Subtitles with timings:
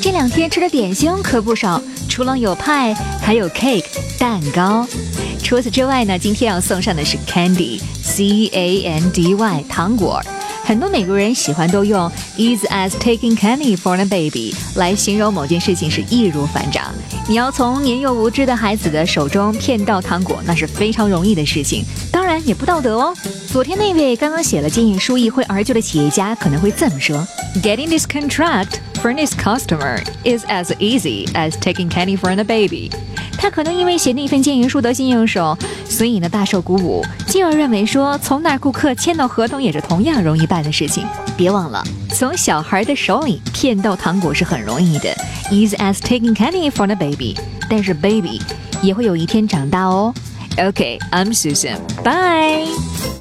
[0.00, 3.84] 这两天吃的点心可不少，除了有派，还有 cake
[4.18, 4.86] 蛋糕。
[5.42, 10.22] 除此之外呢，今天要送上的是 candy，c a n d y 糖果。
[10.64, 16.86] 很多美国人喜欢都用 easy as taking candy from a baby 来形容某件事情是易如反掌。
[17.28, 23.14] 你要从年幼无知的孩子的手中骗到糖果，那是非常容易的事情，当然也不道德哦。
[23.52, 27.26] 昨天那位刚刚写了建议书议会而就的企业家可能会这么说
[27.62, 32.90] ：Getting this contract for this customer is as easy as taking candy from a baby。
[33.36, 35.54] 他可能因为写那份建议书得心应手，
[35.86, 41.06] 所以呢大受鼓舞，进而认为说从那顾客签到合同也是同样容易办的事情。
[41.36, 45.14] 别忘了，从小孩的手里骗到糖果是很容易的
[45.50, 47.36] ，easy as taking candy from a baby。
[47.68, 48.40] 但是 baby
[48.82, 50.14] 也会有一天长大哦。
[50.56, 53.14] OK，I'm Susan，bye。